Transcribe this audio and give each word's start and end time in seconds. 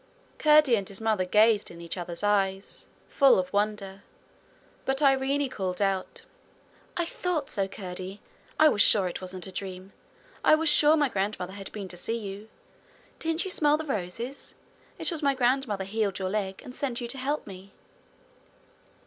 Curdie 0.39 0.73
and 0.75 0.89
his 0.89 0.99
mother 0.99 1.25
gazed 1.25 1.69
in 1.69 1.79
each 1.79 1.95
other's 1.95 2.23
eyes, 2.23 2.87
full 3.07 3.37
of 3.37 3.53
wonder, 3.53 4.01
but 4.83 4.99
Irene 4.99 5.47
called 5.47 5.79
out: 5.79 6.23
'I 6.97 7.05
thought 7.05 7.51
so, 7.51 7.67
Curdie! 7.67 8.19
I 8.57 8.67
was 8.67 8.81
sure 8.81 9.07
it 9.07 9.21
wasn't 9.21 9.45
a 9.45 9.51
dream. 9.51 9.93
I 10.43 10.55
was 10.55 10.69
sure 10.69 10.97
my 10.97 11.07
grandmother 11.07 11.53
had 11.53 11.71
been 11.71 11.87
to 11.87 11.97
see 11.97 12.17
you. 12.17 12.49
Don't 13.19 13.45
you 13.45 13.51
smell 13.51 13.77
the 13.77 13.85
roses? 13.85 14.55
It 14.97 15.11
was 15.11 15.21
my 15.21 15.35
grandmother 15.35 15.83
healed 15.83 16.17
your 16.17 16.31
leg, 16.31 16.63
and 16.65 16.73
sent 16.73 16.99
you 16.99 17.07
to 17.07 17.19
help 17.19 17.45
me.' 17.45 17.71